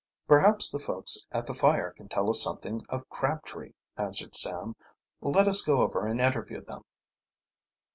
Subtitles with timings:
[0.27, 4.75] "Perhaps the folks at the fire can tell us something of Crabtree," answered Sam.
[5.21, 6.81] "Let us go over and interview them."